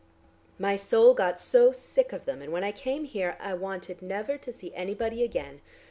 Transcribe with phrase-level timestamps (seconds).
[0.57, 4.35] My soul got so sick of them, and when I came here I wanted never
[4.35, 5.61] to see anybody again.